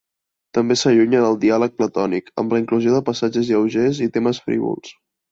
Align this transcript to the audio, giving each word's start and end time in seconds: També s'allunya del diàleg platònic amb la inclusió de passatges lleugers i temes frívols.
També 0.57 0.75
s'allunya 0.83 1.19
del 1.25 1.35
diàleg 1.43 1.75
platònic 1.81 2.31
amb 2.43 2.55
la 2.55 2.61
inclusió 2.61 2.95
de 2.95 3.01
passatges 3.09 3.51
lleugers 3.51 4.01
i 4.07 4.09
temes 4.17 4.41
frívols. 4.47 4.95